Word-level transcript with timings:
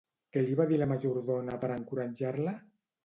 Què 0.35 0.41
li 0.45 0.55
va 0.59 0.65
dir 0.71 0.79
la 0.83 0.87
majordona 0.93 1.59
per 1.65 1.73
encoratjar-la? 1.77 2.57